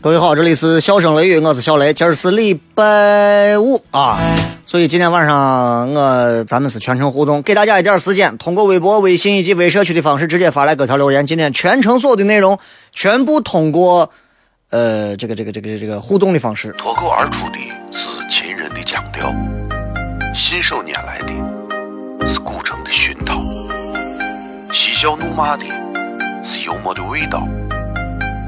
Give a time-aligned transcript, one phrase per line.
[0.00, 1.92] 各位好，这里是笑声雷雨，我是小雷。
[1.92, 4.18] 今儿是礼拜五啊，
[4.73, 11.27] 所以今天晚上我咱们是全程互动，给大家一点时间，通过微博、微信以及微社区的方式直接发来各条留言。
[11.27, 12.57] 今天全程所有的内容
[12.91, 14.09] 全部通过
[14.71, 16.73] 呃这个这个这个这个互动的方式。
[16.75, 17.59] 脱口而出的
[17.91, 19.31] 是秦人的腔调，
[20.33, 23.43] 信手拈来的是古城的熏陶，
[24.73, 25.65] 嬉笑怒骂的
[26.43, 27.47] 是幽默的味道，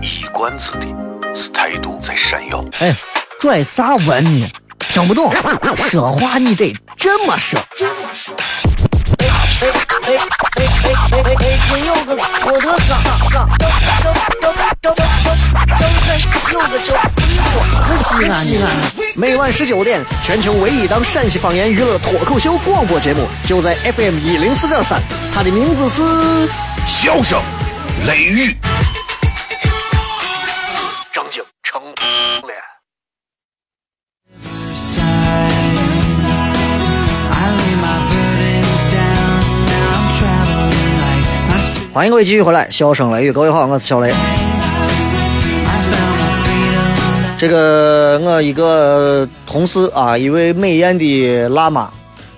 [0.01, 0.87] 一冠子的。
[1.35, 2.65] 是态度在闪耀。
[2.79, 2.95] 哎，
[3.39, 4.49] 拽啥文呢？
[4.89, 5.33] 听不懂，
[5.75, 7.59] 说话你得这么说。
[9.19, 9.27] 哎
[9.61, 9.67] 哎
[10.01, 10.17] 哎哎
[11.11, 11.79] 哎哎！
[11.85, 12.97] 有个郭德纲，
[13.31, 13.73] 张张
[14.41, 14.95] 张张张
[15.77, 16.07] 张开
[16.51, 16.87] 有个叫，
[18.19, 18.65] 西安西安。
[19.15, 25.01] 每晚十九点，全球唯一档陕西方言娱乐脱口秀广播节目，就在 FM 一零四点三，
[25.33, 26.01] 它的名字是
[26.85, 27.39] 《笑声
[28.07, 28.55] 雷雨》。
[41.95, 44.13] 欢迎各位继续回来，笑声雷雨，各位好，我是小雷。
[47.37, 51.89] 这个我一个同事啊，一位美艳的辣妈，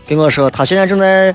[0.07, 1.34] 跟我说，她现在正在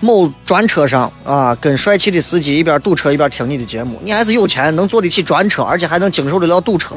[0.00, 3.96] 某专车上啊，跟帅气的司机一边堵车一边听你的节目。
[4.02, 6.96] 你还是有钱，能坐得起专车，而且还能经受得了堵车。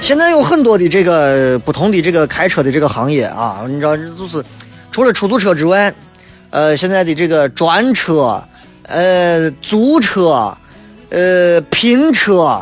[0.00, 4.42] 现在有很多的这个不同的这个开车的这个行业啊，你知道，就是
[4.90, 5.92] 除了出租车之外。
[6.52, 8.44] 呃，现在的这个专车、
[8.86, 10.54] 呃租车、
[11.08, 12.60] 呃拼车、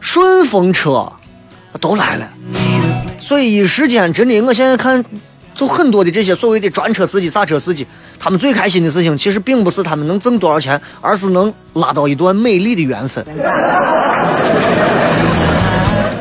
[0.00, 1.12] 顺风车
[1.80, 2.28] 都来了，
[3.20, 5.04] 所以一时间真的，我现在看，
[5.54, 7.86] 就很多的这些所谓的专车司机、啥车司机，
[8.18, 13.24] 他们最开心的事情，其实并不是他们能挣多少钱，而是能拉到一段美丽的缘分。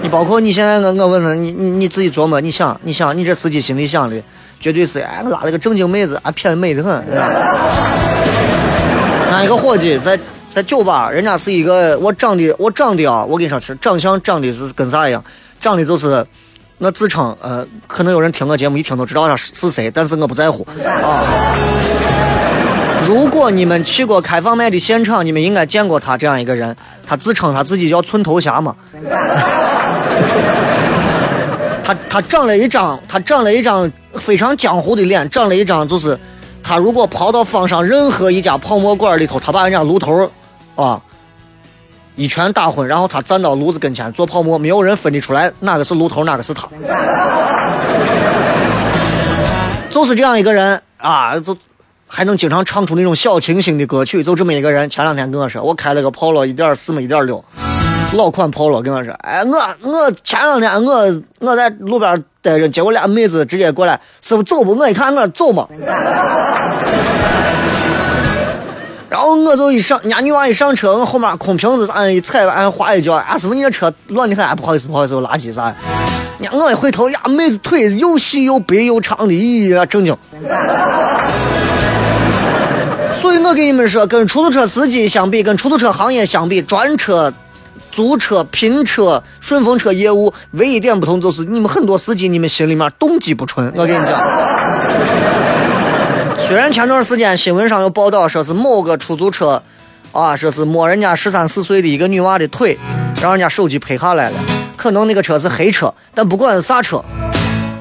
[0.03, 4.15] 你包括你现在，我我问他，你你你自己琢磨，你想，你想，你这司机心里想的。
[4.63, 7.03] 绝对是哎，拉了个正经妹子，啊，偏美的很。
[9.29, 15.21] 俺一个伙计在在酒吧，人家是一个我长得我长得啊，我跟你说是长相长得是跟啥一样，
[15.59, 16.25] 长得就是
[16.77, 20.65] 我自称呃，可能有人听我节目一听都知道他是谁，但是我不在乎
[21.03, 21.25] 啊。
[23.05, 26.73] 如果你们去过开放麦的现场，你们应该见过他这样一个人，
[27.05, 28.73] 他自称他自己叫寸头侠嘛。
[31.83, 36.17] 他他长了一张，他长了一张非常江湖的脸，长了一张就是，
[36.63, 40.31] 他如果跑到方上任何一家泡沫馆里头，他把人家炉头，
[40.75, 41.01] 啊，
[42.15, 46.67] 一拳打昏，然后他站到炉子跟前做泡沫，没有人分得出来哪个是炉头，哪个是他，
[49.89, 51.55] 就是这样一个人啊，就
[52.07, 54.89] 还能经常唱出那种小清新的歌曲，就这么一个人。
[54.89, 57.43] 前两天跟我说，我开了个 Polo 一点四嘛，一点六。
[58.13, 64.75] 老款跑了，跟我说，哎，我我前两天我我在路边待着，结果俩妹子直接过来，师傅走不？
[64.75, 65.67] 我一看我走嘛，
[69.09, 75.73] 然后我就一上，人家女娃一上车，我后面空瓶子俺一踩，俺滑一脚，俺师傅你这车乱的很，不好意思不好意思，垃圾啥？
[76.51, 80.15] 我一回头呀，妹子腿又细又白又长的，咦，正经。
[83.15, 87.31] 所以我跟你们说，跟出租车司机相比，跟出租车行业相比，专车、
[87.93, 93.71] 租车、拼车、顺风车业务唯一点不同就是你们很多司机，你们心里面动机不纯。
[93.75, 94.19] 我跟你讲，
[96.41, 99.61] 虽然前段时间新闻上有报道说是某个出租车
[100.11, 102.79] 啊，说是摸人家十三四岁的一个女娃的腿，
[103.21, 104.35] 让人家手机拍下来了，
[104.75, 107.05] 可能那个车是黑车，但不管是啥车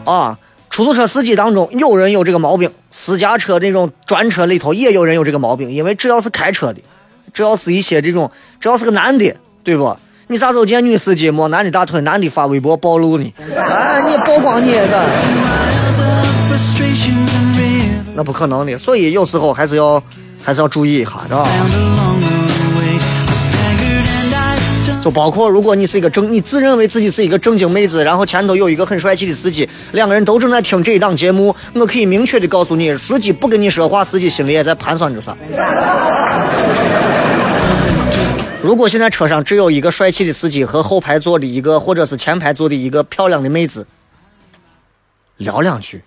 [0.05, 0.38] 啊。
[0.69, 5.70] 出租车司机当中有人有这个毛病，私家车那种专车里头也有人有这个毛病。
[5.70, 6.81] 因为只要是开车的，
[7.35, 9.97] 只要是一些这种，只要是个男的，对不？
[10.29, 13.32] 你啥时候见女司机摸男的大腿，男的发微博暴露你？
[13.56, 15.09] 啊，你曝光你的，
[18.14, 18.79] 那不可能的。
[18.79, 20.03] 所以有时候还是要
[20.43, 21.47] 还是要注意一下，是吧？
[25.03, 35.37] 就包括，如果你是一个正，你自认为自己是一个正经妹子，然后前头有一个很帅气的司机，两个人都正在听这一档节目，我可以明确的告诉你，司机不跟你说话，司机心里也在盘算着啥。
[38.62, 43.85] 如果现在车上只有一个帅气的司机和后排坐的一个，或者是前排坐的一个漂亮的妹子，
[45.38, 46.00] 聊两句，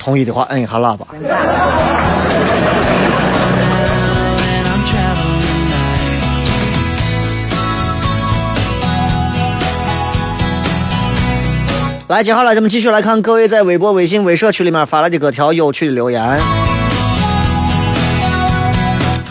[0.00, 1.06] 同意的话摁一下喇叭。
[12.08, 16.40] 来，接下来咱们继续来看各位在微博、微信、微社区里面发来的各条有趣的留言。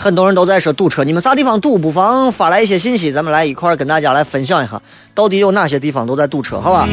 [0.00, 1.76] 很多人都在说堵车，你们啥地方堵？
[1.76, 4.80] 不妨发来一些信息，咱们来一块儿跟大家来分享一下，
[5.12, 6.86] 到底有哪些地方都在堵车，好吧？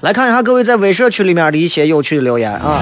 [0.00, 2.80] 来看一下各位在微社区里面的一些有趣的留言啊。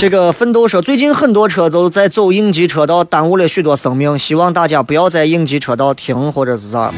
[0.00, 6.90] 这个奋斗说，最近很多车都在走应急车道，耽误了许多生命，希望大家不要在应急车道停或者是啥。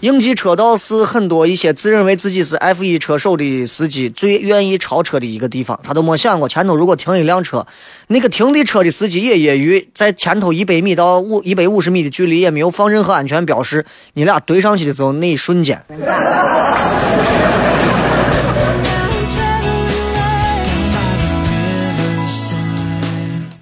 [0.00, 5.78] 应急车道是很多一些自认为自己是 F 一车手的司机最愿意超车的一个地方。
[5.84, 7.64] 他都没想过前头如果停一辆车，
[8.08, 15.80] 那个停的车的司机也业余，在前头一百米到五一百五十米的距离也没有放任何安全标识，你俩怼上去的时候那一瞬间。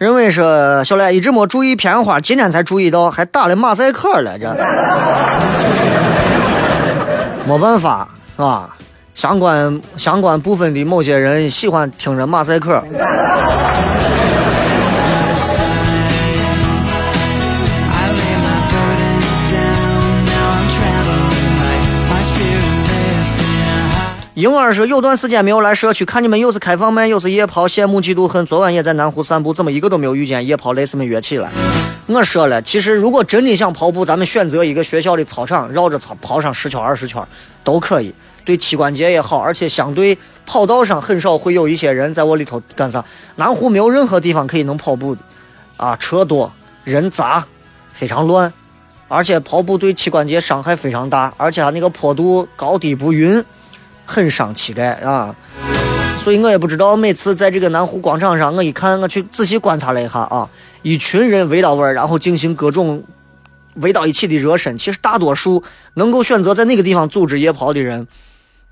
[0.04, 4.54] 认为说小赖一直没注意片花，今天才注意到，还打了马赛克了，这
[7.46, 8.06] 没办法
[8.36, 8.68] 啊。
[9.14, 12.84] 相关相关部分的某些人喜欢听着马赛克。
[24.34, 28.44] 婴儿说有段时间没有来社区，看你们又是开放麦又是夜跑，羡慕嫉妒恨。
[28.44, 31.48] 昨晚也在南湖散步，怎么一个都没有遇见夜跑类似们约起来？
[32.08, 37.22] 我说了，其实如果真的想跑步，咱们选择一个学校的操场，绕着操跑上十圈二十圈
[37.62, 38.12] 都可以，
[38.44, 43.04] 对膝关节也好，而且相对跑道上很少会有一些人在我里头干啥。
[43.36, 45.20] 南湖没有任何地方可以能跑步的，
[45.76, 46.52] 啊，车多
[46.82, 47.46] 人杂，
[47.92, 48.52] 非常乱，
[49.06, 53.44] 而且跑步对膝关节伤害非常大，而且它那个坡度高低不匀。
[54.04, 55.34] 很伤膝盖啊，
[56.16, 56.96] 所以我也不知道。
[56.96, 60.48] 每次在这个南湖广场上，我一看，我去仔细观察了一下啊，
[60.82, 63.02] 一群人围到位儿，然后进行各种
[63.76, 64.76] 围到一起的热身。
[64.78, 65.62] 其实大多数
[65.94, 68.06] 能够选择在那个地方组织夜跑的人，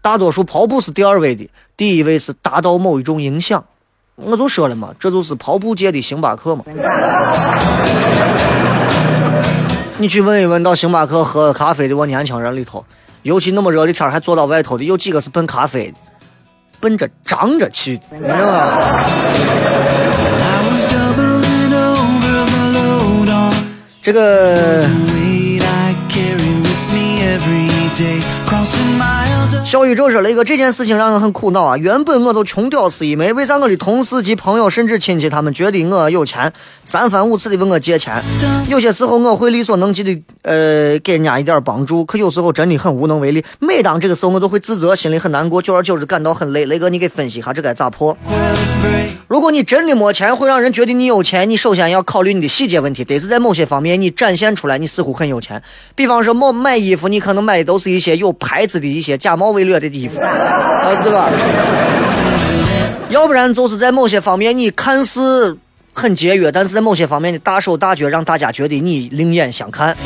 [0.01, 3.65] 大多数跑步是第二位的，第一位是达到某一种影响。
[4.17, 6.65] 我就说了嘛，这就是跑步界的星巴克嘛。
[9.99, 12.85] 你去问一问，到星巴克喝咖啡的我年轻人里头。
[13.23, 15.95] 尤其那么热的天还坐到外头的，有几个是奔咖啡，
[16.81, 19.05] 奔着涨着去的，明白吗？
[24.02, 24.85] 这个。
[29.64, 31.76] 小宇宙说：“雷哥，这件事情让我很苦恼啊！
[31.76, 36.52] 原本我就穷屌丝一枚，为啥我的同事及朋友甚至亲戚他们觉得我有钱，
[36.85, 38.23] 三番五次的问我借钱？
[38.69, 43.45] 有些时候我会力所能及的，呃，给人家一点帮助，可有时候真的很无能为力。
[43.59, 46.66] 每当这个时候，我都会自责，心里很难过，久而久之感到很累。
[46.66, 48.16] 雷哥，你给分析一下这该咋破？
[49.28, 55.62] 如果你真的没钱，会让人觉得你有钱，你首先要考虑你的细节问题，得是在某些方面你展现出来，你似乎很有钱。
[55.95, 61.30] 比方说，某买衣服，你可能买的都是一些有牌子的一些假冒伪。”劣的衣服，啊，对吧？
[63.11, 65.56] 要不然就是在某些方面你看似
[65.92, 69.97] 很节约，但是在某些方面你大手大脚，让大家觉得你另眼相看。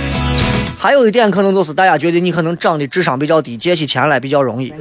[0.78, 4.74] 还有一点可能就是大家觉得你可能长得智商比较低，借起钱来比较容易。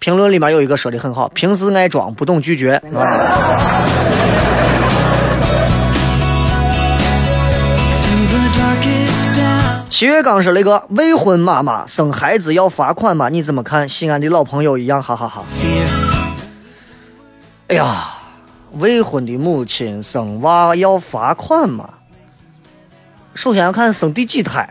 [0.00, 3.84] 评论里面有一个说的很好，平时爱装，不懂拒绝啊。
[10.00, 13.28] 七月刚说那个未婚妈妈生孩子要罚款吗？
[13.28, 13.86] 你怎么看？
[13.86, 15.44] 西安的老朋友一样，哈哈哈。
[17.68, 18.06] 哎呀，
[18.78, 21.86] 未婚的母亲生娃要罚款吗？
[23.34, 24.66] 首先要看生第几胎。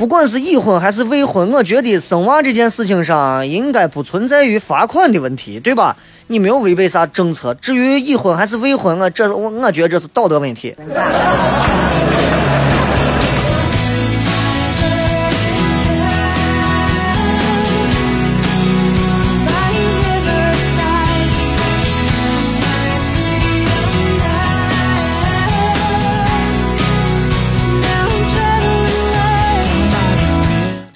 [0.00, 5.94] 不管是已婚还是未婚，我觉得生娃这件事情上应该不存在于罚款的问题，对吧？
[6.28, 7.52] 你没有违背啥政策。
[7.60, 10.74] 至于已婚还是未婚，我这我我觉得这是道德问题。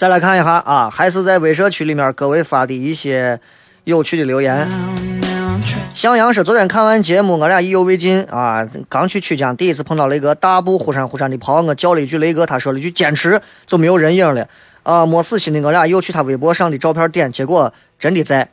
[0.04, 3.40] 再来看一下啊，还是在微社区里面各位发的一些
[3.84, 4.68] 有趣的留言。
[5.94, 8.68] 向阳说：“昨天看完节目，我俩意犹未尽啊！
[8.90, 14.46] 刚去曲江，第一次碰到雷哥，大步忽闪忽闪的跑，我叫了一句雷哥，他说了一句坚持，就没有人影了
[14.82, 15.06] 啊！
[15.06, 18.46] 没死心的我俩又去他微博上的照片点，结果真的在。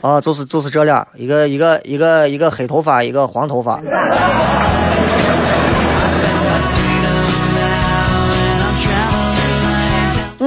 [0.00, 3.80] 啊，就是就是这俩，一个一个一个一个黑头发，一个黄头发。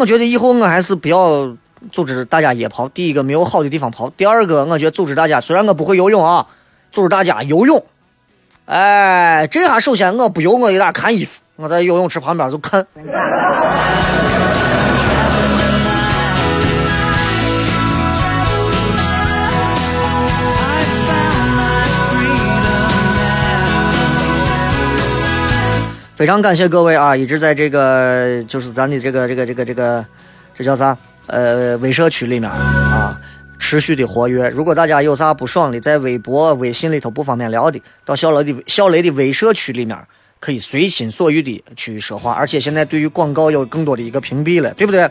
[0.03, 1.55] 我觉得以后我还是不要。”
[1.91, 6.47] 组织大家夜跑，第一个没有好的地方跑，第二个我觉得组织大家，虽然我不会游泳啊，
[6.93, 7.83] 组织大家游泳。
[8.65, 12.87] 哎，这下首先我不游，我给大家看衣服，我在游泳池旁边就看。
[26.23, 30.05] 非常感谢各位啊，一直在这个就是咱的这个这个这个这个，
[30.55, 30.97] 这叫啥？
[31.27, 33.19] 呃，微社区里面啊，
[33.59, 34.47] 持续的活跃。
[34.47, 39.97] 如果大家有啥不爽的，在微博、微信里头不方便聊的，到小雷的小雷的微社区里面，
[40.39, 42.31] 可以随心所欲的去说话。
[42.31, 45.01] 而且现在对于广告有更多的一个屏蔽了，对不对？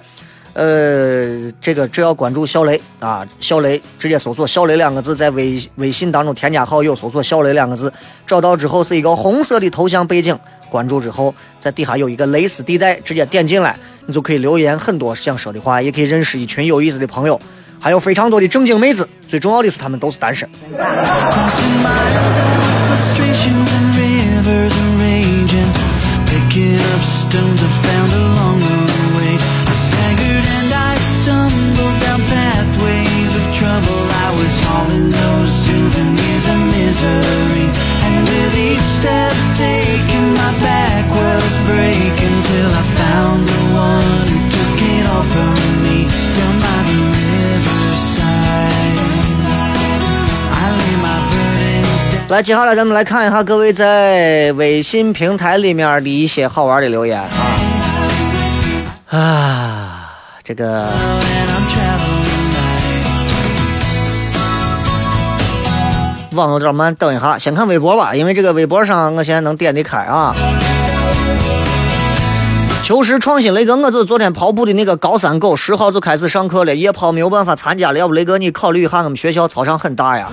[0.55, 7.93] 呃，这个只要关注小雷啊，小雷直接搜索“小雷”两个字，在微微信当中添加好友，搜索“小雷”两个字，
[8.27, 10.39] 找到之后是一个红色的头像背景，
[10.71, 13.77] 关注之后，在底下有一个蕾丝地带，直接点进来。
[14.05, 17.41] 你就可以留言很多想说的话，也可以认识一群有意思的朋友，
[17.79, 19.09] 还有非常多的正经妹子。
[19.29, 20.47] 最重要的是，他们都是单身。
[52.33, 57.29] 来，接下来咱们来看一下各位在微信平台里面的一些好玩的留言啊。
[59.11, 60.11] 啊，
[60.43, 60.89] 这个
[66.35, 70.35] 网有点慢，等一下，先看微博吧，因为这个微博上我现在能点得开啊。
[72.83, 80.29] 求实创新，雷哥，我就是昨天跑步的那个高三狗，十号就开始上课了，夜跑没有办法参加了，要不雷哥你考虑一下，我们学校操场很大呀。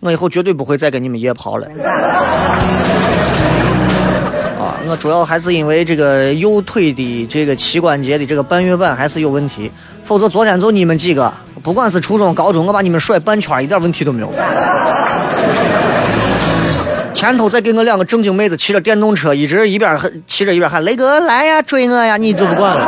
[0.00, 1.66] 我以后绝对不会再跟你们夜跑了。
[4.58, 9.70] 啊，我主要还是因为这个右腿的这个膝关节的这个半月板还是有问题，
[10.04, 11.30] 否则昨天就你们几个，
[11.62, 14.32] 不管是初中、高中，我把你们甩半圈，一点问题都没有。
[17.12, 22.86] 前头再给我两个正经妹子骑着电动车，一直一边骑着一边喊雷哥来呀追我呀，你就不管了。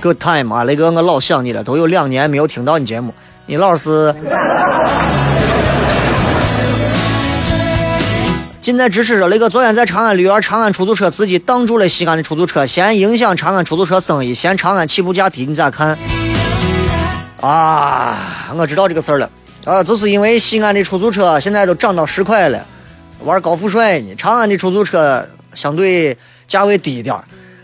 [0.00, 3.12] Good time 啊，雷哥，我老想你了，都有两年没有听到你节目。
[3.46, 4.14] 你老是，
[8.64, 15.98] 近在咫尺说，雷哥昨天在长安绿园，长安出租车司机挡住了西安的出租车，嫌影响长安出租车生意，嫌长安起步价低，你咋看？
[17.42, 19.30] 啊，我知道这个事儿了，
[19.66, 22.66] 啊，就是因为西安的出租车现在都涨到十块了，
[23.18, 26.16] 玩高富帅呢，长安的出租车相对
[26.48, 27.14] 价位低一点，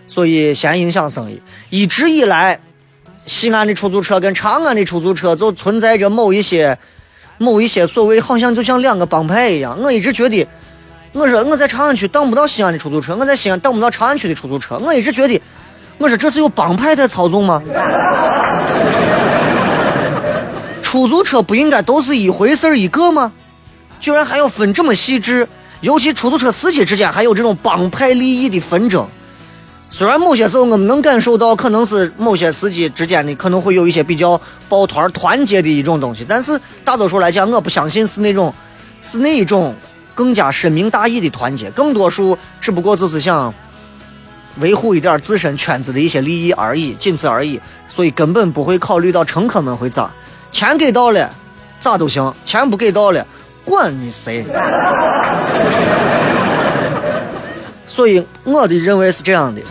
[0.07, 1.41] 所以嫌影响生意，
[1.71, 2.61] 一直以来。
[3.25, 6.77] 西安的出租车跟长安的出租车就存在着某一些、
[7.39, 9.79] 某一些所谓，好像就像两个帮派一样。
[9.81, 10.47] 我一直觉得，
[11.13, 14.79] 我说我在长安区等不到西安的出租车，我在西安等不到长安区的出租车。
[14.79, 15.41] 我一直觉得，
[15.99, 17.61] 我说这是有帮派在操纵吗？
[20.83, 23.33] 出租车不应该都是一回事一个吗？
[24.01, 25.49] 居然还要分这么细致，
[25.81, 29.07] 尤其出租车司机之间还有这种帮派利益的纷争。
[29.91, 38.55] 虽然某些时候我们能感受到，可能是某些司机之间的可能会有一些比较抱团团结的一种东西，但是大多数来讲，我不相信是那种，
[39.03, 39.75] 是那一种
[40.21, 41.71] 更加深明大义的团结。
[41.71, 43.55] 更多数只不过就是想
[44.59, 47.59] 维护一点自身圈子的一些利益而已，仅此而已。
[47.89, 50.11] 所以根本不会考虑到乘客们会咋，
[50.53, 51.31] 钱给到了，
[51.81, 53.27] 咋都行；钱不给到了，
[53.65, 54.45] 管你谁。
[57.87, 59.63] 所以我的认为是这样的，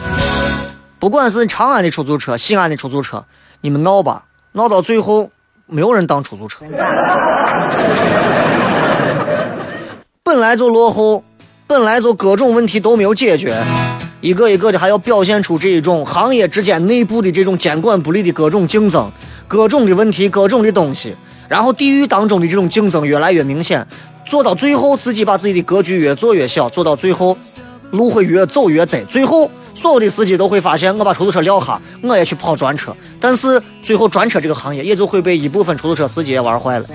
[0.98, 3.24] 不管是长安的出租车、西安的出租车，
[3.62, 5.29] 你们闹吧，闹到最后
[5.68, 6.65] 没有人当出租车，
[10.30, 11.24] 本来就落后，
[11.66, 13.58] 本来就各种问题都没有解决，
[14.22, 19.12] 一个一个的还要表现出这一种行业之间内部的这种监管不力的各种竞争、
[19.48, 21.16] 各种的问题、各种的东西，
[21.48, 23.88] 然后地域当中的这种竞争越来越明显，
[24.24, 27.36] 做到最后自己把自己的格局越做越小，做到最后。
[27.90, 36.86] 路会越走越窄，最后所有的司机都会发现，我把出租车撂下，我也去跑专车，但是最后专车这个行业也就会被一部分出租车司机也玩坏了。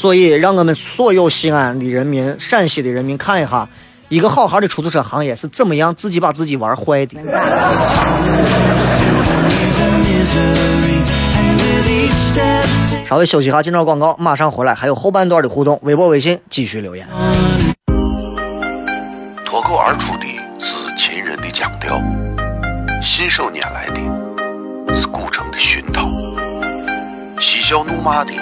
[0.00, 3.68] 所以，让我们所有西安的人民、陕西的人民看一下，
[4.08, 7.20] 一个好好的出租车行业是怎么样自己把自己玩坏的。
[13.06, 17.06] 稍微休息一下，进段广告，马上回来，还有后半段的互动，微博、微信继续留言。
[19.44, 20.24] 脱口而出的
[20.58, 22.02] 是秦人的腔调，
[23.02, 26.08] 信手拈来的是古城的熏陶，
[27.38, 28.32] 嬉笑怒骂的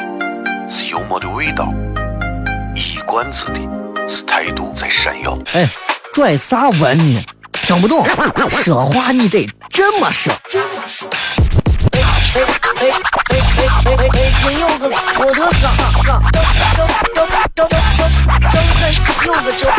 [0.71, 1.73] 是幽默的味道，
[2.75, 3.61] 一冠子的
[4.07, 5.39] 是态度在闪耀。
[5.55, 5.67] 哎，
[6.13, 7.25] 拽啥文呢？
[7.53, 8.07] 听不懂，
[8.51, 10.31] 说话你得这么说。
[10.33, 12.03] 哎哎
[12.35, 12.43] 哎
[12.81, 12.93] 哎哎
[13.87, 14.09] 哎！
[14.13, 18.89] 北京有个郭德纲，张张张张张张张
[19.25, 19.71] 有个叫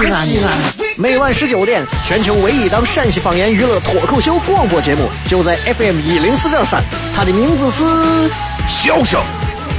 [0.00, 0.50] 西安西安。
[0.96, 6.82] 每晚十九点，全球唯一档陕西方言娱乐脱口秀广播节目，就在 FM 一零四点三。
[7.14, 7.82] 它的名字是
[8.66, 9.20] 《笑声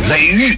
[0.10, 0.58] 雷雨》。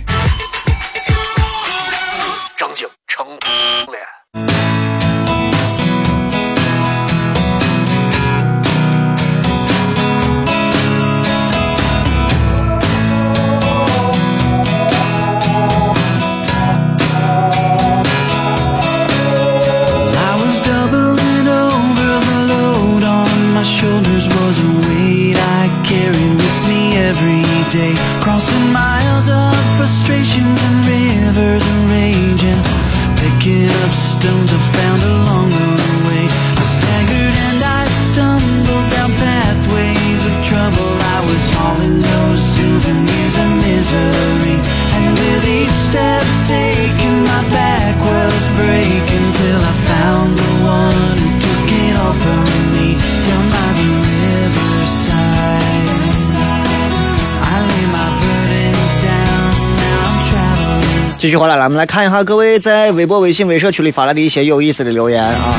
[61.20, 65.54] 继续回来了，我们来看一下各位在微博、微信、微社区里发来的一些有意思的留言啊。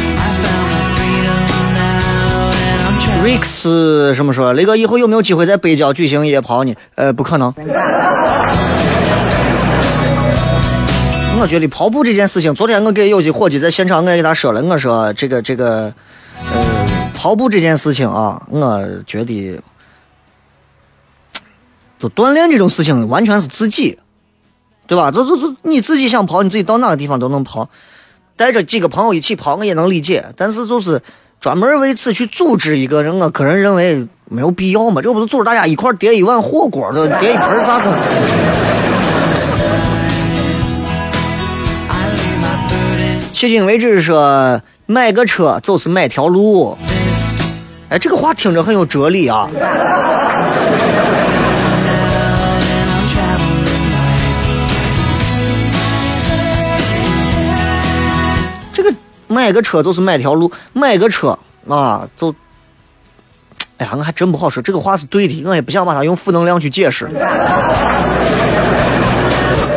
[3.22, 4.54] Rex 什么说？
[4.54, 6.74] 雷哥以后有没有机会在北郊举行夜跑呢？
[6.94, 7.52] 呃，不可能。
[11.38, 15.92] 我觉得跑步这件事情，昨天我给有些伙计在现场，我也给他说了，我说这个这个，
[16.50, 16.64] 呃，
[17.12, 19.60] 跑步这件事情啊，我觉得，
[21.98, 23.98] 就锻炼这种事情，完全是自己。
[24.90, 25.08] 对吧？
[25.08, 27.68] 就就就你自己想跑，你自己到哪个地方都能跑，
[28.36, 30.24] 带着几个朋友一起跑，我也能理解。
[30.36, 31.00] 但是就是
[31.40, 35.00] 专门为此去组织一个人，我个人认为没有必要嘛。
[35.00, 37.96] 这不是组织大家一块叠一碗火锅，的，叠一盆啥的。
[43.32, 46.76] 迄今为止说买个车就是买条路，
[47.90, 49.48] 哎，这个话听着很有哲理啊。
[59.30, 61.38] 买个车就是买条路，买个车
[61.68, 62.34] 啊，就，
[63.78, 64.60] 哎呀，我还真不好说。
[64.60, 67.08] 这个话是对的，我也不想把它用负能量去解释。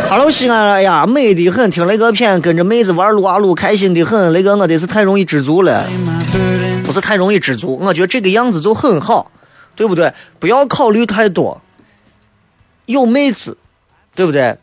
[0.10, 4.34] Hello，西安，哎呀，美的很，听那个片，跟着妹子玩撸啊撸，开心的很。
[4.34, 5.86] 那个我得是太容易知足了，
[6.84, 7.78] 不是太容易知足。
[7.80, 9.32] 我觉得这个样子就很好，
[9.76, 10.12] 对不对？
[10.40, 11.62] 不要考虑太多，
[12.88, 13.56] 有妹子，
[14.16, 14.58] 对不对？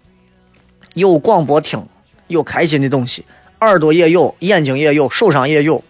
[0.95, 1.81] 有广播听，
[2.27, 3.25] 有开心的东西。
[3.61, 5.83] 耳朵也有，眼睛也有，手上也有，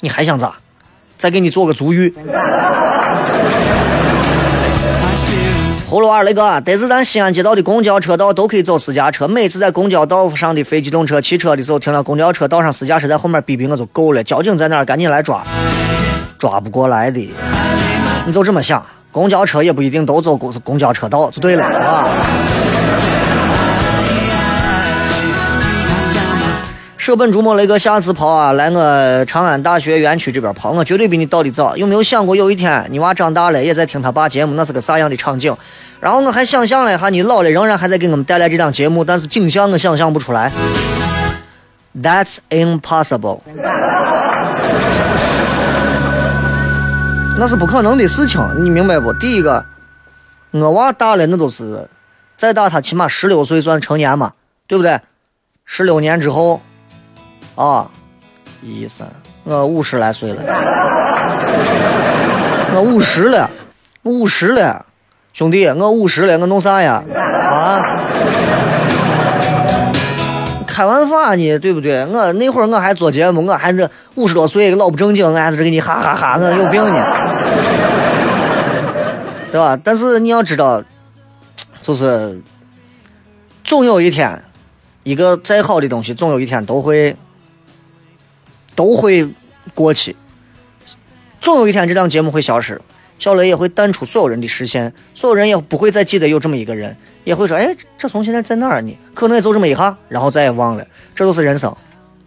[0.00, 0.54] 你还想咋？
[1.16, 2.14] 再给你做个足浴。
[5.90, 14.22] 葫芦娃那个，但是咱西安街道的公交车道都可以走私家车，每次在公交道上的非机动车、汽车的时候，停到公交车道上，私家车在后面逼逼我就够了。
[14.22, 15.42] 交警在那儿，赶紧来抓，
[16.38, 17.32] 抓不过来的。
[18.26, 22.08] 你就这么想，公交车也不一定都走公公交车道就对了，啊。
[27.04, 31.76] 舍本逐末那个下次跑啊，来我长安大学园区这边跑，我绝对比你到的早。
[31.76, 35.54] 有没有想过有一天你娃长大了，也在听他爸节目，那是个啥样的场景？
[36.00, 40.50] 然后我还想象了一下，你老了仍然还在给我们带来这档节目，但是景象我想象不出来。
[41.94, 43.40] That's impossible，
[47.38, 49.12] 那是不可能的事情，你明白不？
[49.12, 49.66] 第一个，
[50.52, 51.86] 我娃大了，那都是
[52.38, 54.32] 再大他起码十六岁算成年嘛，
[54.66, 54.98] 对不对？
[55.66, 56.62] 十六年之后。
[57.56, 57.88] 啊，
[58.62, 59.06] 一三，
[59.44, 60.42] 我五十来岁 了，
[62.74, 63.48] 我五十了，
[64.02, 64.84] 五十了，
[65.32, 67.02] 兄弟，我五十了，我弄啥呀？
[67.14, 68.00] 啊？
[70.66, 72.04] 开玩笑呢，对不对？
[72.06, 77.06] 我那会儿我还做节目，我还是五十多岁，老不正经，我还在这给你哈哈哈，我有病呢，
[79.52, 79.78] 对吧？
[79.84, 80.82] 但是你要知道，
[81.80, 82.42] 就是
[83.62, 84.42] 总有一天，
[85.04, 87.16] 一个再好的东西，总有一天都会。
[88.74, 89.28] 都会
[89.74, 90.14] 过去，
[91.40, 92.80] 总有一天这档节目会消失，
[93.18, 100.86] 小雷也会淡出所有人的视线，所有人也不会再记得有这么一个人，也会说：“哎，这从现在在哪儿呢？”可能也就这么一下，然后再也忘了。
[101.14, 101.74] 这都是人生，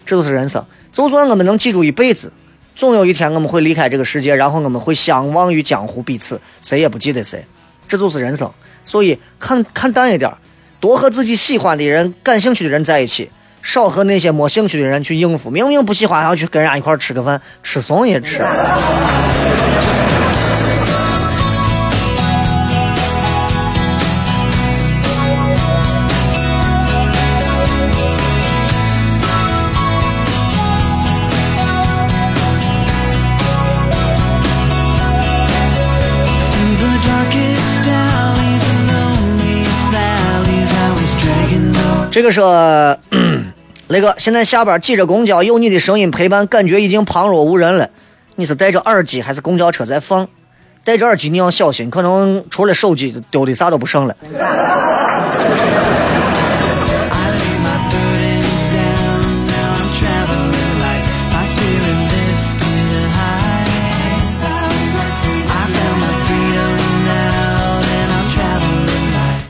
[0.05, 0.63] 这都是人生。
[0.91, 2.31] 就算我们能记住一辈子，
[2.75, 7.45] 总有一天我们会离开这个世界，然后我们会相忘于江湖，彼此谁也不记得谁。
[7.87, 8.49] 这就是人生。
[8.85, 10.33] 所以看看淡一点，
[10.79, 13.29] 多和自己喜欢的人、感兴趣的人在一起。
[13.61, 18.41] 少和那些没兴趣的人去应付，明明不喜欢，还要去跟人家一块吃个饭，吃怂也吃。
[42.09, 42.41] 这个是。
[43.87, 47.89] 雷哥，现在下班挤着公交，有你的声音陪伴，感觉已经旁若无人了。
[48.35, 50.27] 你是戴着耳机还是公交车在放？
[50.83, 54.15] 戴着耳机你要小心，可能除了手机丢的啥都不剩了。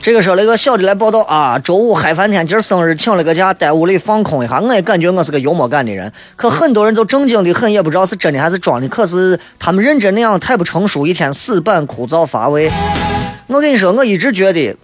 [0.08, 4.58] 这个说那个小的来报道啊，周五嗨翻天，今儿生日请了个假，在屋里放空一下。
[4.58, 8.88] 我也感觉我是个幽默感的人，可很多人都正经的很，也不知道是真的还是装的。
[8.88, 12.72] 可是他们认真那样太不成熟，一天死板枯燥乏味。
[13.48, 14.74] 我跟你说，我一直觉得，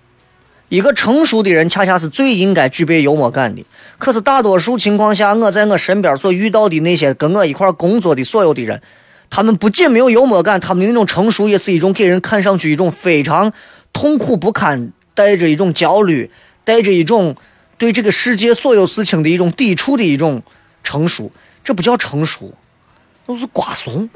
[0.69, 3.65] 一个成熟的人恰恰是最应该具备幽默感的。
[3.97, 8.83] 可是大多数情况下，我在我身边所遇到的那些跟我一块工作的所有的人，
[9.31, 13.55] 他们不仅没有幽默感，他们那种成熟也是一种给人看上去一种非常
[13.95, 14.93] 痛苦不堪。
[15.15, 16.31] 带着一种焦虑，
[16.65, 17.37] 带着一种
[17.79, 20.43] 对这个世界所有事情的一种抵触的一种
[20.83, 21.31] 成熟，
[21.63, 22.53] 这不叫成熟，
[23.27, 24.09] 都是瓜怂。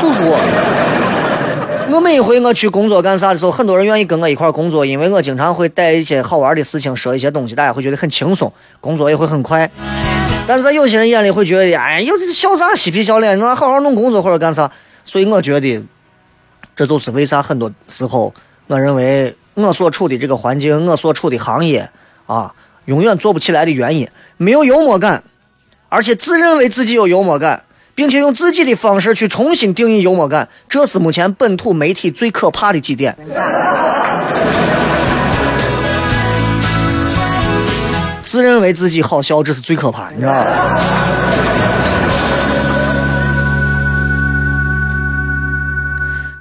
[0.00, 9.70] 就是我，我每一回我去工作干啥的时候，很多人愿意跟我一块工作，因为我经常会带一些好玩的事情，说一些东西，大家会觉得很轻松，工作也会很快。
[10.46, 14.70] 但是在有些人眼里会觉得，哎，又是笑啥嬉皮笑脸，那好好弄工作或者干啥？
[15.04, 15.82] 所以我觉得，
[16.74, 18.34] 这都是为啥很多时候，
[18.66, 19.34] 我认为。
[19.54, 21.90] 我所处的这个环境，我所处的行业，
[22.26, 22.54] 啊，
[22.86, 25.22] 永远做不起来的原因，没有幽默感，
[25.88, 33.16] 而且自认为自己有幽默感，并且用自己的方式去重新定义幽默感，这是目前本土媒体最可怕的几点。
[38.22, 41.21] 自认为自己好笑，这是最可怕，你知道吧？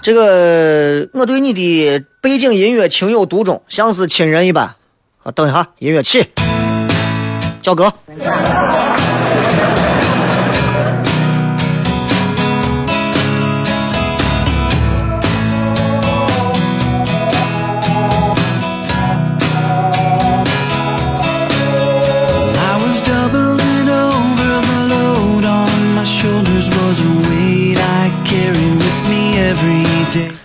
[0.01, 4.75] 这个，我对你的背景音乐情有独钟，像是亲人一般。
[5.23, 6.25] 啊，等一下，音乐起，
[7.61, 7.93] 叫哥。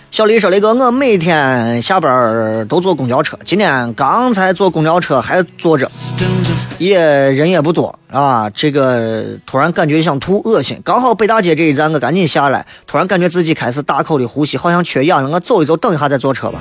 [0.09, 5.89] 小李说：“雷哥，我每天下班都坐公交车，今天刚才坐公交车还坐着，
[6.77, 8.49] 也人也不多啊。
[8.49, 10.79] 这个突然感觉想吐，恶心。
[10.83, 15.29] 刚好北大街这一站，我赶紧下来，突然感觉自己开始大口的呼吸，好像缺氧了。
[15.29, 16.59] 我走一走，等一下再坐车吧。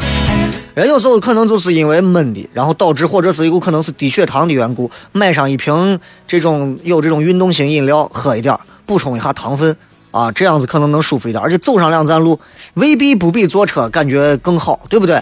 [0.74, 9.74] 人有时候可能就是因为闷的，然后导致或者是有可能是低血糖的缘故，买上一瓶这种有这种运动型饮料喝一点，补充一下糖分
[10.16, 12.40] 啊，这样子可能能舒服一点，而且走上两站路
[12.74, 15.20] 未必不比坐车感觉更好，对不对？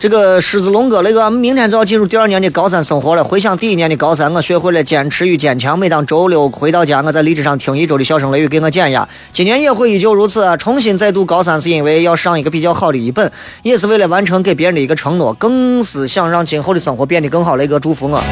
[0.00, 3.22] 这个狮子龙哥那个，明天就要进入第二年的高三生活了。
[3.22, 5.78] 回想第一年的高三，我学会了坚持与坚强。
[5.78, 9.06] 每当周六回到家，我在荔枝上听一周的笑声雷雨给我减压。
[9.34, 10.56] 今年也会依旧如此。
[10.56, 13.30] 重新再读高三，是因为要上一个比较好的一本，
[13.62, 17.56] 也是为了完成给别人的一个承诺，更是想让今后的生活变得更好。
[17.56, 18.22] 雷哥祝福我。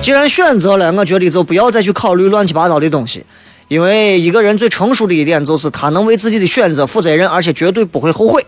[0.00, 3.22] 既然选择了，我觉得就不要再去考虑乱七八糟的东西。
[3.68, 8.46] 因为一个人最成熟的一点就是他能为自己的选择负责任，而且绝对不会后悔。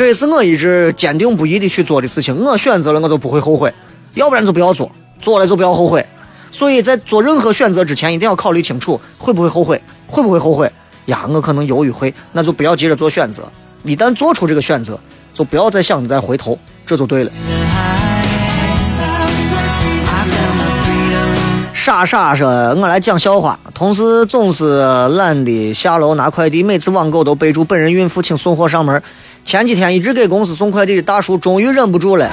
[0.00, 2.34] 这也是我一直坚定不移的去做的事情。
[2.42, 3.70] 我选择了，我就不会后悔，
[4.14, 6.06] 要不然就不要做，做了就不要后悔。
[6.50, 10.72] 所以在做任何选择之前，一定要考虑清楚会不会后悔，会不会后悔
[11.04, 11.26] 呀？
[11.28, 13.42] 我可能犹豫会，那就不要急着做选择。
[13.82, 14.98] 一旦做出这个选择，
[15.34, 17.30] 就不要再想着再回头，这就对了。
[21.74, 23.58] 傻傻说：“我来讲笑话。
[23.74, 29.02] 同事总是懒得下楼拿快递，每次网购都备注本人孕妇，请送货上门。
[29.44, 32.30] 前几天一直给公司送快递的大叔终于忍不住了，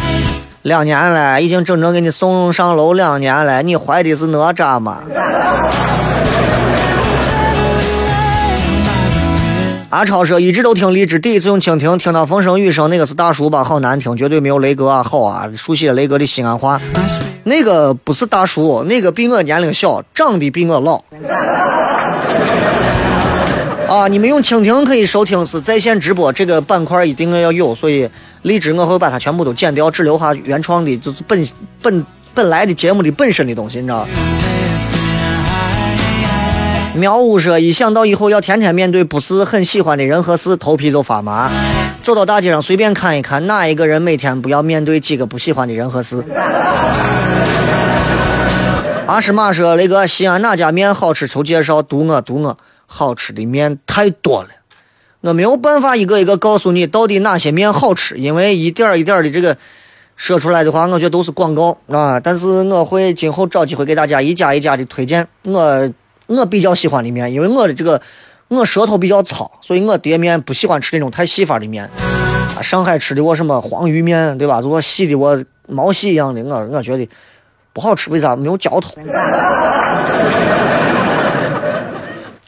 [0.61, 4.99] 两年了，已经整整给你送上楼两年了，你怀的是哪吒吗？”
[9.89, 13.63] 阿超说：“一直都听荔枝，第一次用蜻蜓听到风声雨声，那个是大叔吧？
[13.63, 15.49] 好难听，绝对没有雷哥啊好啊！
[15.55, 16.79] 熟悉了雷哥的西安话。
[17.45, 21.01] 那个不是大叔，那个比我年龄小，长得比我老。
[23.87, 28.09] 啊，你们用蜻蜓可以收听是在线直播，这个板块一定要有，所以
[28.41, 31.47] 荔枝我会把它全部都剪掉，只留下原创的，就是本
[31.81, 34.09] 本本来的节目的本身的东西，你知道吧？
[36.95, 41.49] 苗五说，一想到以后要天天面对不是很喜欢的人和事，头皮就发麻。
[42.03, 46.21] 走到大街上随便看一看，哪一个人每天不要面对几个不喜欢的人和事？
[49.05, 51.25] 阿诗玛说：“那个西安哪家面好吃？
[51.25, 54.49] 求介绍，读我读我，好吃的面太多了，
[55.21, 59.55] 我没有办法一个一个告诉你到底哪些面好吃，因为一点一点的这个
[60.15, 62.19] 说出来的话，我觉得都是广告啊。
[62.19, 65.91] 但是我会今后找机会给大家一家一家的推荐我
[66.27, 68.01] 我比较喜欢的面，因为我的这个
[68.47, 71.83] 我舌头比较糙，所以我叠面不喜欢吃那种太细发的面。
[72.57, 74.61] 啊，上海吃的我什么黄鱼面，对吧？
[74.61, 77.07] 就我细的我毛细一样的，我我觉得
[77.73, 78.35] 不好吃，为啥？
[78.35, 78.95] 没有嚼头。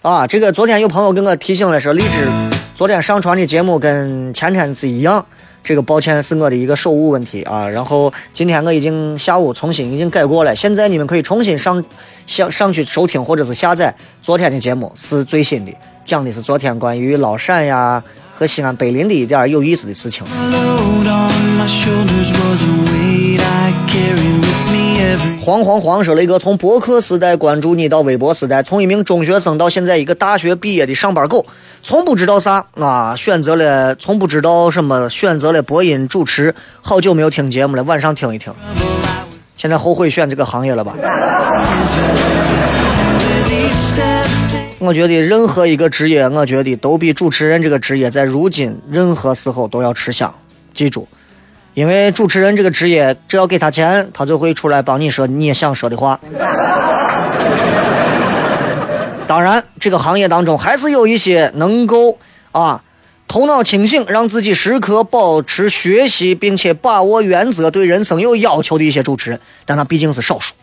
[0.01, 2.25] 啊，这个昨天有朋友跟我提醒了，说荔枝
[2.73, 5.25] 昨天上传的节目跟前天是一样，
[5.61, 7.67] 这个抱歉是我的一个手误问题啊。
[7.67, 11.83] 然后今天我已经下午重新已经改过了，现在你们可以重新上
[12.25, 15.73] 上上去收听或者是下载昨天的节目，是最新的，
[16.05, 18.01] 讲的是昨天关于老陕呀
[18.39, 20.25] 和西安碑林的一点有意思的事情。
[25.41, 31.45] 黄黄黄说了一个从博客时代关注你到微博时代，从一名中学生到现在一个大学毕业的上班狗，
[31.83, 38.53] 从不知道啥啊，选择了从不知道什么，选择了播音主持，好久没有听节目了，晚上听一听。
[39.57, 40.93] 现在后悔选这个行业了吧？
[44.79, 50.33] 我觉得任何一个职业，我觉得都比主持人这个职业在如今任何时候都要吃香。
[50.73, 51.05] 记住，
[51.73, 56.17] 因为主持人这个职业，只要给他钱，他就会出来帮你说你想说的话。
[59.27, 62.17] 当然，这个行业当中还是有一些能够
[62.53, 62.81] 啊
[63.27, 70.53] 头脑清醒，让自己时刻保持学习，并且把握原则、对人生有要求的一些主持人，但他毕竟是少数。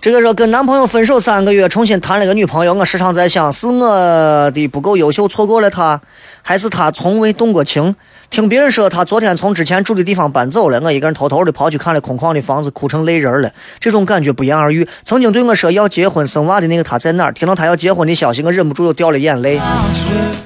[0.00, 6.00] 这个说跟男朋友分手三个月，重新谈了个女朋友，我时常在想，是我的不够优秀错过了她，
[6.40, 7.94] 还是她从未动过情？
[8.30, 13.52] 听别人说，她昨天从之前住的地方搬走了，我一个人偷偷的跑去看了空旷的房子，哭成泪人了。
[13.78, 14.88] 这种感觉不言而喻。
[15.04, 17.32] 曾经对我说要结婚生娃的那个她在哪儿？
[17.32, 19.60] 听到她要结婚的消息，我忍不住又掉了眼泪。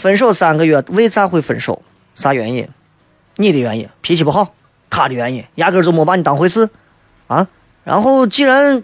[0.00, 1.80] 分手三个月，为啥会分手？
[2.16, 2.66] 啥原因？
[3.36, 4.46] 你的原因，脾气不好；
[4.90, 6.68] 他的原因，压根就没把你当回事
[7.28, 7.46] 啊。
[7.84, 8.82] 然后既然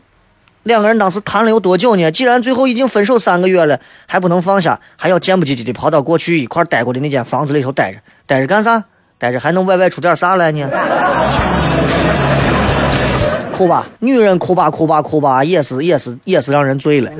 [0.64, 2.11] 两个人当时谈了有多久呢？
[2.11, 8.85] 既然最后已经分手三个月了，还不能放下，还要贱不唧唧的跑到过去一块待过的那间房子里头待着，待着干啥？
[9.16, 10.68] 待着还能歪歪出点啥来呢？
[13.57, 17.11] 哭吧，女人哭吧哭吧哭吧，也是也是也是让人醉了。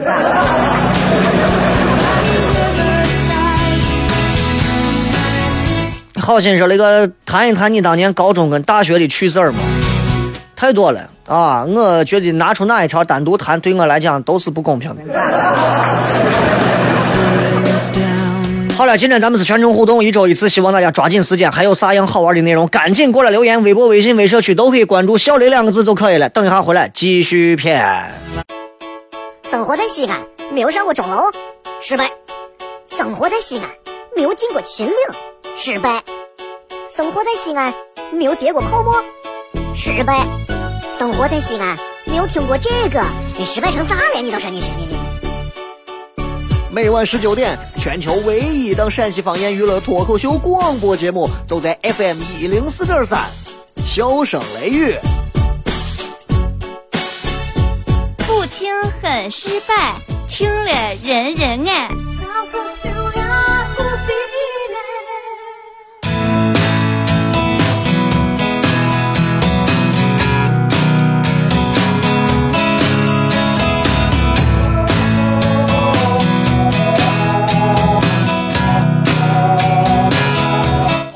[6.16, 9.59] 好心说那个谈一谈你当年高中跟大学的趣事儿嘛，
[10.55, 15.03] 太多了啊，我觉得拿出哪一条单独谈，对我来讲都是不公平的。
[18.77, 21.53] 好了，今天咱们是全程互动，一周一次，希望大家抓紧时间。
[21.53, 26.29] 还有啥样好玩的内容，赶紧过来留言，微博、微信、微社区都可以关注“小雷”两个字就可以了。
[26.29, 28.11] 等一下回来继续骗。
[29.49, 30.19] 生活在西安，
[30.53, 31.31] 没有上过钟楼，
[31.81, 32.07] 失败；
[32.88, 33.69] 生活在西安，
[34.16, 34.95] 没有进过秦岭，
[35.57, 36.01] 失败；
[36.93, 37.73] 生活在西安，
[38.11, 39.01] 没有跌过泡沫，
[39.77, 40.14] 失败；
[41.00, 43.02] 生活在西安，没有听过这个，
[43.38, 44.20] 你失败成啥了？
[44.22, 44.98] 你倒是你你你。
[46.70, 53.18] 每晚十九点，全球唯一档陕西方言娱乐脱口秀广播节目，就在 FM 一零四点三，
[53.78, 54.94] 笑声雷雨。
[58.18, 58.70] 不听
[59.02, 59.94] 很失败，
[60.28, 60.70] 听了
[61.02, 61.88] 人人爱。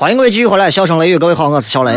[0.05, 1.91] 欢迎各位继续回来，笑声雷雨，各位好，我是小雷。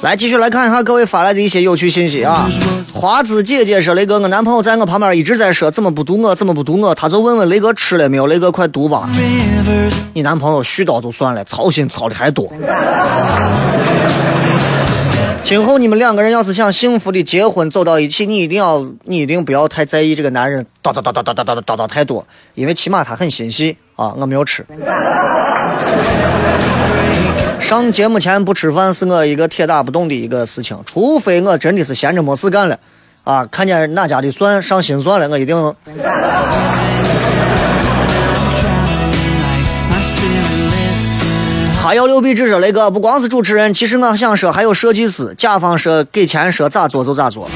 [0.00, 2.48] 来，继续来看一下各位发来的一些有趣信息啊。
[2.94, 9.10] 华子姐姐说：“雷哥，我男朋友在我旁边一直在说怎么不读我，怎么不读我，他就问问雷哥吃了没有，雷哥快读吧。
[10.14, 12.50] 你男朋友絮叨就算了，操心操的还多。
[15.42, 24.14] 今后你们两个人要是想幸福的结婚走到一起，你一定要，你一定不要太在意这个男人叨叨叨叨叨叨叨叨叨太多，因为起码他很心细啊。
[24.16, 24.64] 我没有吃。
[27.60, 32.78] 上节目前不吃饭是我一个铁打不动的一个事情，除非我真的是闲着没事干了，
[33.24, 35.56] 啊，看见哪家的蒜上新蒜了，我一定
[41.84, 41.88] lifted.
[41.88, 45.34] 他要六笔直说雷哥，不光是主持人，其实我想说还有设计师。
[45.36, 47.48] 甲方说给钱说咋做就咋做，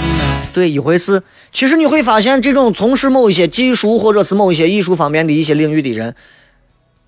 [0.53, 1.23] 对一回事。
[1.51, 6.15] 其实你会发现，这种从事某一些技术或者是某一些艺术方面的一些领域的人，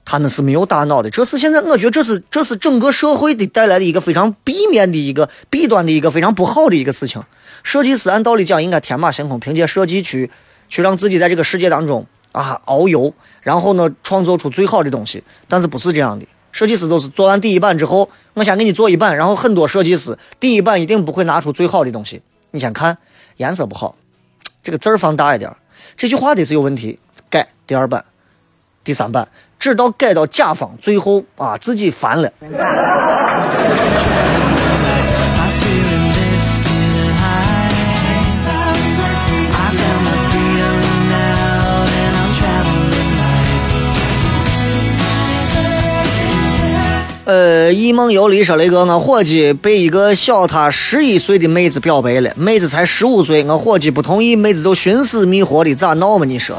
[0.07, 1.11] 他们是没有大脑的。
[1.11, 7.23] 这是现在我觉得这是这是整个社会的带来的一个非常避免的一个弊端的一个非常不好的一个事情。
[7.63, 10.31] 设计师按道理讲应该天马行空，凭借设计去
[10.71, 15.23] 去让自己在这个世界当中啊遨游，然后呢创作出最好的东西。
[15.47, 16.25] 但是不是这样的。
[16.53, 22.23] 设计师都是做完第一版之后，我先给你做一版，然后很多设计师第一版一定不会拿出最好的东西。
[22.51, 22.99] 你先看
[23.37, 23.95] 颜色不好，
[24.63, 25.57] 这个字儿放大一点儿，
[25.97, 28.05] 这句话得是有问题，改第二版、
[28.83, 32.33] 第三版，直到改到甲方，最后啊自己烦了。
[47.31, 56.25] 呃，一梦游离说雷哥，我伙计被一个小他十一岁的妹子表白了，妹子才十五岁，我伙计不同意，妹子就寻死觅活的咋闹嘛？
[56.25, 56.57] 你说，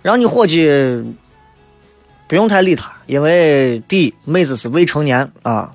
[0.00, 1.04] 让你伙计
[2.26, 5.72] 不用太理他，因为第一，妹子是未成年啊，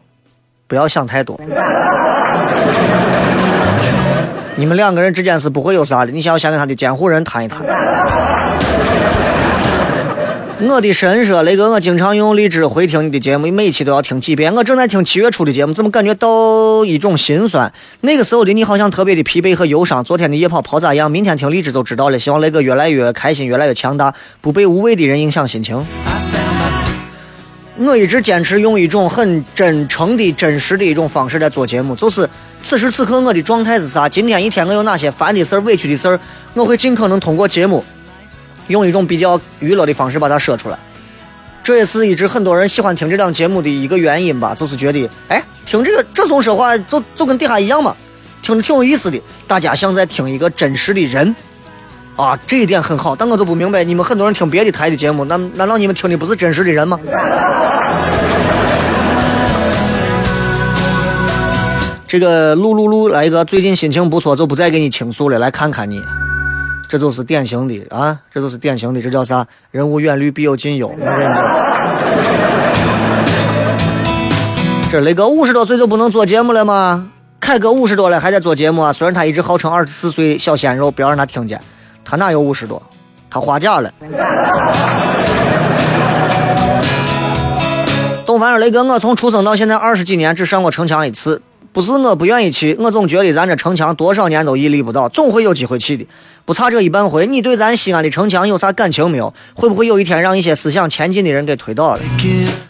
[0.65, 1.39] 不要想太多。
[4.55, 7.61] 你们两个人之间是不会有啥的，你想要先跟他的监护人谈一谈。
[10.59, 14.51] 我的神说，雷哥，我经常用荔枝回听你的节目，每期都要听几遍。
[14.55, 17.71] 我正在听七月初的节目，怎么感觉到一种心酸？
[18.01, 20.03] 那个时候的你好像特别的疲惫和忧伤。
[20.03, 21.11] 昨天的夜跑跑咋样？
[21.11, 22.17] 明天听荔枝就知道了。
[22.17, 25.85] 希望雷哥越来越开心，越来越强大，不被无谓的人影响心情。
[27.77, 32.27] 我一直坚持用一种很真诚的、真实的一种方式在做节目，就是
[32.63, 34.09] 此时此刻我的状态是啥？
[34.09, 36.19] 今天一天我有哪些烦的事儿、委屈的事儿，
[36.55, 37.85] 我会尽可能通过节目。
[38.67, 40.77] 用一种比较娱乐的方式把它说出来，
[41.63, 47.95] 这也是一直很多人喜欢听这档节目的一个原因吧，就是觉得，哎，听这个这种说话就就跟底下一样嘛，
[48.41, 51.35] 听着挺有意思的，大家像在听一个真实的人，
[52.15, 53.15] 啊，这一点很好。
[53.15, 56.99] 但我就不明白，你们很多人听别的台的节目，难难道你们听的不是真实的人吗？
[62.07, 66.01] 这个噜噜噜来一个，最近心情不错，就不再给你倾诉了，来看看你。
[66.89, 69.45] 这就是典型的啊，这就是典型的，这叫啥？
[69.71, 70.93] 人无远虑，必有近忧。
[74.89, 77.09] 这雷哥五十多岁就不能做节目了吗？
[77.41, 78.93] 凯哥五十多了还在做节目啊？
[78.93, 81.61] 虽然他一直号称二十四岁小鲜肉，不要让他听见，
[82.05, 82.81] 他哪有五十多？
[83.29, 83.91] 他花甲了。
[88.25, 91.41] 东凡说：“雷哥，我从出生到现在二十几年，只上过城墙一次。
[91.77, 96.07] 不是我不愿意去，我总觉得咱这城墙多少年都屹立不倒，总会有机会去的。
[96.43, 97.27] 不差这一半回。
[97.27, 99.31] 你对咱西安的城墙有啥感情没有？
[99.53, 102.01] 会不会有一天让一些思想前进的人给推倒了？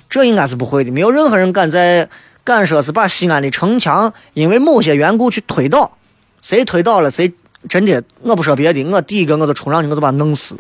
[0.10, 0.92] 这应该是不会的。
[0.92, 2.10] 没有任何人敢在
[2.44, 5.90] 敢说是把西安的城墙因为某些缘故去推倒，
[6.42, 7.32] 谁推倒了谁，
[7.70, 10.58] 真的，我不说别的，我第一个我就冲上去，我就把他弄死。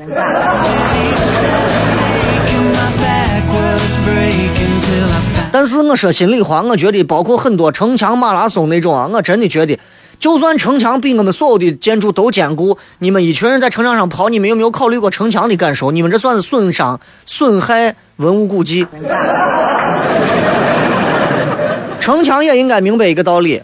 [5.52, 9.80] 但是我说心里话，我觉得包括很多城墙马拉松那种啊，我真的觉得，
[10.20, 15.92] 就算城墙比我们所有的建筑都坚固，你们一群人在城墙上跑，你们有没有考虑过城墙的感受？
[15.92, 18.86] 你们这算是损伤、损害文物古迹。
[22.00, 23.62] 城墙也应该明白一个道理，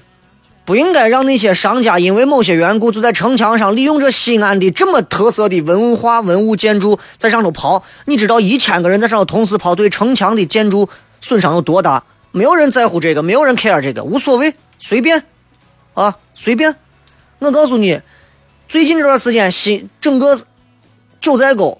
[0.66, 7.82] 不应该让那些商家因为某些缘故就在城墙上利用着西安的这么特色的文化文物建筑在上头刨。
[8.06, 10.90] 你知道一千个人在上头同时刨，对城墙的建筑
[11.24, 12.03] 损伤有多大？
[12.34, 15.24] 没有人在乎这个，没有人 care 这个，无所谓，随便，
[15.93, 16.76] 啊，随便。
[17.39, 18.01] 我告诉你，
[18.67, 20.38] 最近这段时间，新整个
[21.21, 21.80] 九寨沟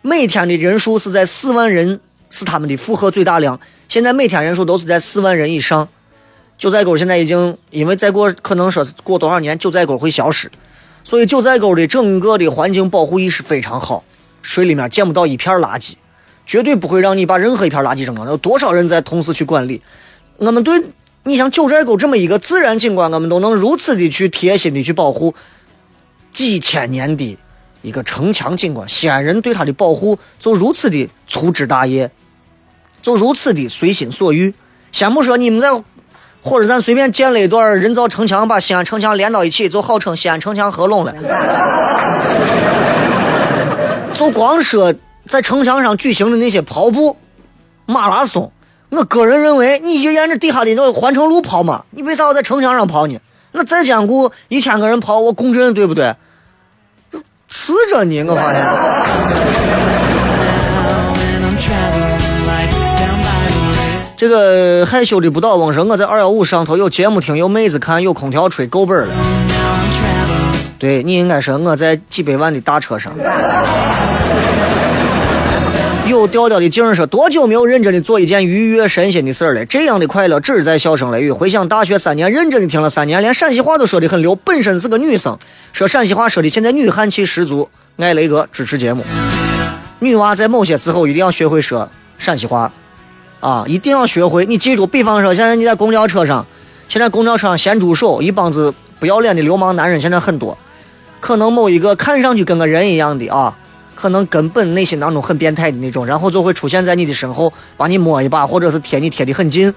[0.00, 3.58] 每天的人数是在四万人，是他们的负荷最大量。
[3.88, 5.88] 现在每天人数都是在四万人以上。
[6.56, 10.48] 九寨沟现在已经，因为再过可能说过多少年，九寨沟会消失，
[11.02, 14.04] 所以九寨沟的整个的环境保护意识非常好，
[14.40, 15.94] 水里面见不到一片垃圾，
[16.46, 18.30] 绝对不会让你把任何一片垃圾扔了。
[18.30, 19.80] 有多少人在同时去管理？
[20.36, 20.82] 我们对
[21.22, 25.34] 你像九寨沟这么一个自然景观，我们都能如此的去贴心的去保护
[26.32, 27.38] 几千年的
[27.82, 32.10] 一个城墙景观，西安人对它的保护就如此的粗枝大叶，
[33.00, 34.52] 就如此的随心所欲。
[34.92, 35.70] 先不说你们在
[36.42, 41.14] 火车站随便建了一段人造城墙，把西安城墙连到一起，就号称西安城墙合拢了。
[44.12, 44.94] 就光说
[45.28, 47.16] 在城墙上举行的那些跑步、
[47.86, 48.52] 马拉松，
[48.90, 53.18] 我个人认为，你就沿着底下的那个环城路跑嘛，你为啥要在城墙上跑呢？
[53.52, 56.14] 那再坚固，一千个人跑，我共振，对不对？
[57.10, 57.18] 这
[57.48, 58.64] 吃着你，我发现。
[64.16, 69.14] 这个害羞的不倒翁说，我在二幺五上头有节目听，有妹子看，有空调吹，够本了。
[70.78, 73.12] 对你应该说我在几百万的大车上。
[76.14, 79.64] 有调调的劲儿说，多久没有认真的做一件愉悦身心的事儿了？
[79.66, 81.32] 这样的快乐只在笑声雷雨。
[81.32, 84.34] 回想大学三年，认真的听了三年，连陕西话都说得很溜。
[84.36, 85.38] 本身是个女生，
[85.72, 87.68] 说陕西话说的现在女汉气十足。
[87.96, 89.04] 爱雷哥支持节目。
[90.00, 91.88] 女娃在某些时候一定要学会说
[92.18, 92.72] 陕西话，
[93.40, 94.44] 啊，一定要学会。
[94.46, 96.44] 你记住，比方说现在你在公交车上，
[96.88, 100.58] 现在公交车上咸猪手，一帮子不要脸的流氓男人现在很多。
[101.20, 103.56] 可能某一个看上去跟个人一样的啊，
[103.94, 109.72] 可能根本内心当中很变态的那种，然后就会出现在你的身后，把你摸一把，或者是贴你贴的很近。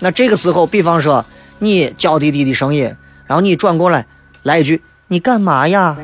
[0.00, 1.24] 那这个时候，比方说
[1.58, 2.94] 你娇滴滴的声音，
[3.26, 4.06] 然后你转过来
[4.42, 5.96] 来一句“你干嘛呀”，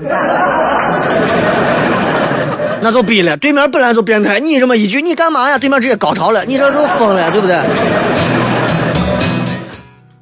[2.81, 3.37] 那就逼了。
[3.37, 7.59] 对面本来就变态，你这么一句“你干嘛呀”，对面直接高潮了，你这都疯了，对不对？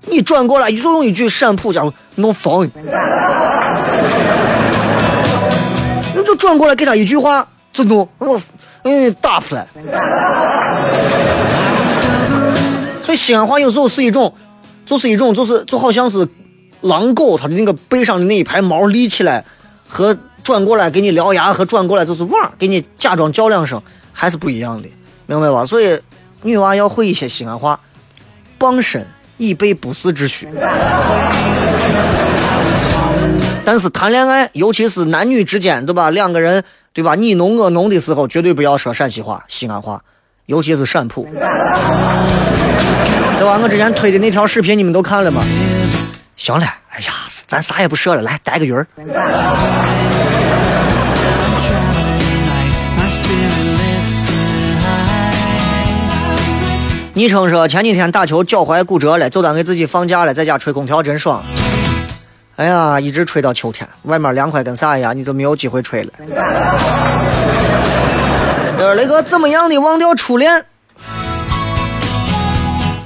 [0.06, 2.70] 你转过来就用一句陕普讲弄疯，
[6.36, 8.40] 转过来给他一句话，就弄我
[8.84, 9.66] 嗯打出来。
[13.02, 14.34] 所以西安话有时候是一种，
[14.86, 16.26] 就是一种，就是就好像是
[16.80, 19.44] 狼狗它的那个背上的那一排毛立起来，
[19.88, 23.80] 和转过来给你獠牙和转过来就是汪给你假装叫两声
[24.12, 24.88] 还是不一样的，
[25.26, 25.64] 明白吧？
[25.64, 26.00] 所以
[26.42, 27.78] 女娃要会一些西安话，
[28.58, 29.06] 傍身
[29.36, 30.48] 以备不时之需。
[33.64, 36.10] 但是谈恋爱，尤其是男女之间，对吧？
[36.10, 37.14] 两个人，对吧？
[37.14, 40.02] 你侬我侬的时候，绝对不要说陕西话、西安话，
[40.46, 41.40] 尤其是陕普， 对
[43.46, 43.58] 吧？
[43.62, 45.40] 我之前推的那条视频，你们都看了吗？
[46.36, 47.12] 行了，哎呀，
[47.46, 48.84] 咱啥也不说了，来逮个鱼儿。
[57.14, 61.44] 昵称说前几天打球脚踝骨折了，就当给自己放假了，在家吹空调真爽。
[62.56, 66.12] 哎呀，一直吹到秋天，外面凉快跟啥一样，你就没有机会吹了。
[68.78, 70.64] 呃，雷哥怎么样的忘掉初恋？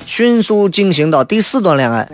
[0.05, 2.09] 迅速进行到第四段恋爱。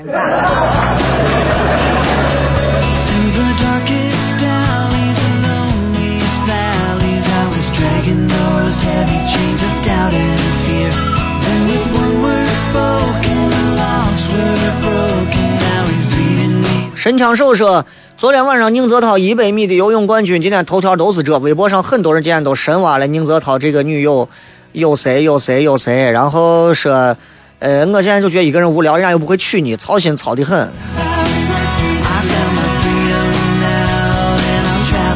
[17.03, 17.85] 神枪手说，
[18.17, 21.37] 昨天晚上宁泽涛一百米的游泳冠军，今天头条都是这。
[21.41, 24.29] 微博上很多人今天都深挖了宁泽涛这个女友
[24.71, 27.17] 有谁有谁有谁，然后说，
[27.59, 30.71] 呃，我现在就觉得一个人无聊，人家又不会娶你，操心操得很。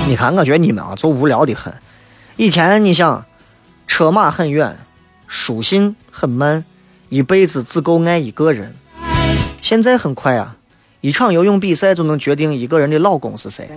[0.08, 1.72] 你看，我觉得你们啊，就无聊的很。
[2.34, 3.24] 以前你想，
[3.86, 4.76] 车马很远，
[5.28, 6.64] 书信很慢，
[7.10, 8.74] 一辈子只够爱一个人。
[9.62, 10.56] 现在很快啊，
[11.00, 13.70] 一场游泳比赛就能决定一个人的老公是谁。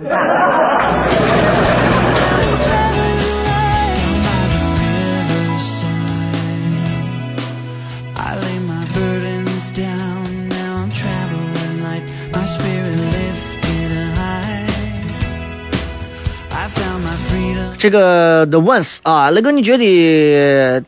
[17.78, 20.84] 这个 The Ones 啊，那个你觉得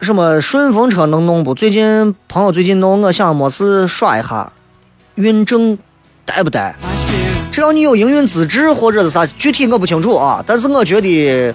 [0.00, 1.54] 什么顺风车能弄不？
[1.54, 4.50] 最近朋友最近弄，我想没事耍一下，
[5.20, 5.78] 运证
[6.24, 6.74] 带不带？
[7.52, 10.42] 只要你有营运资质或者是啥，具体我不清楚啊。
[10.46, 11.54] 但是我觉得，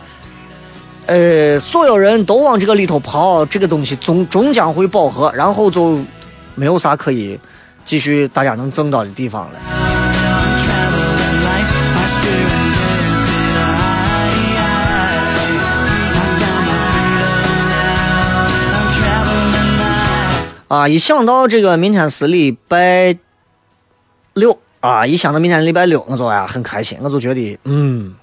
[1.06, 6.00] 呃，所有人都往这个里头跑，这个东西终终将会饱和，然后就
[6.54, 7.40] 没有啥可以
[7.86, 9.60] 继续大家能挣到的地方了。
[20.68, 23.16] 啊，一想到这个明天是礼拜
[24.36, 28.14] 六啊，一想到明天礼拜六，我就呀很开心，我就觉得嗯，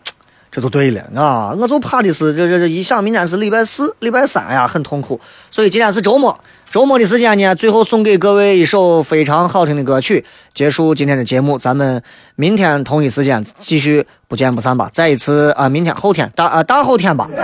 [0.50, 5.20] 这就对了啊，我就怕的是这这这一想明天是礼拜四、礼拜三呀，很痛苦。
[5.50, 6.38] 所以今天是周末，
[6.70, 11.58] 周末的时间呢，最后送给各位一首非常好听的歌曲，结束今天的节目。
[11.58, 12.02] 咱们
[12.36, 14.88] 明天同一时间继续不见不散吧。
[14.92, 17.28] 再一次啊，明天、后天、大啊大后天吧。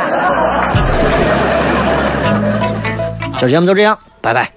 [3.40, 4.52] 这节目就这样，拜拜。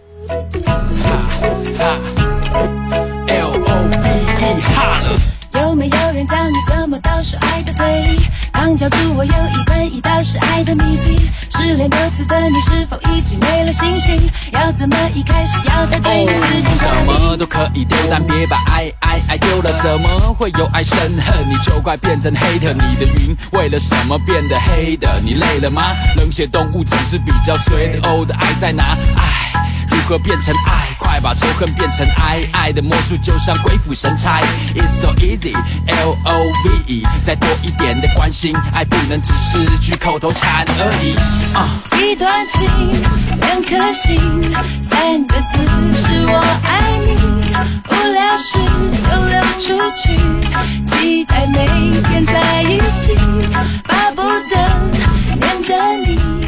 [8.72, 8.78] 理？
[8.78, 11.30] 刚教主我有一本一道是爱的秘籍。
[11.50, 14.18] 失恋多次的你是否已经没了信心？
[14.52, 17.06] 要怎么一开始要带对你死心什？
[17.06, 19.82] 么都可以丢，但别把爱爱爱丢了。
[19.84, 21.50] 怎么会有爱生恨？
[21.50, 22.74] 你就快变成黑的。
[22.74, 25.20] 你的云为了什么变得黑的？
[25.22, 25.94] 你累了吗？
[26.16, 28.08] 冷血动物只是比较随的。
[28.08, 28.84] 哦的爱在哪？
[29.18, 29.71] 爱如
[30.02, 30.88] 如何变成爱？
[30.98, 32.42] 快把仇恨变成爱。
[32.52, 34.42] 爱的魔术就像鬼斧神差。
[34.74, 37.04] It's so easy, L O V E。
[37.24, 41.16] 再多一点的关心，爱不能只是句口头禅而已。
[41.54, 42.68] 啊、一段情，
[43.42, 44.20] 两颗心，
[44.84, 45.60] 三个字
[45.96, 47.12] 是我爱你。
[47.88, 48.58] 无聊时
[49.04, 50.18] 就溜出去，
[50.86, 51.68] 期待每
[52.10, 53.16] 天在一起，
[53.88, 54.56] 巴不得
[55.40, 55.76] 黏着
[56.06, 56.41] 你